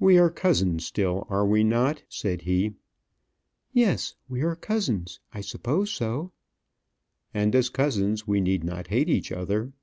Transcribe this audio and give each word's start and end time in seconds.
"We 0.00 0.16
are 0.16 0.30
cousins 0.30 0.86
still, 0.86 1.26
are 1.28 1.44
we 1.44 1.64
not?" 1.64 2.02
said 2.08 2.40
he. 2.48 2.76
"Yes, 3.74 4.14
we 4.26 4.40
are 4.40 4.56
cousins 4.56 5.20
I 5.34 5.42
suppose 5.42 5.90
so." 5.90 6.32
"And 7.34 7.54
as 7.54 7.68
cousins 7.68 8.26
we 8.26 8.40
need 8.40 8.64
not 8.64 8.86
hate 8.86 9.10
each 9.10 9.30
other?" 9.30 9.74